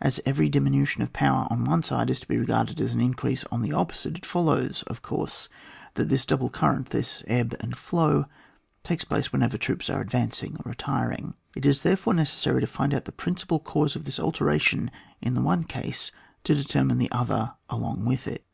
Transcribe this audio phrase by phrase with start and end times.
[0.00, 3.44] As every diminution of power on one side is to be regarded as an increase
[3.52, 5.50] on the opposite, it foDows, of course,
[5.92, 8.24] that this double current, this ebb and flow,
[8.82, 11.34] takes place whether troops are advancing or retiring.
[11.54, 15.42] It is therefore necessary to find out the principal cause of this alteration in the
[15.42, 16.10] one case
[16.44, 18.42] to determine the other along with it.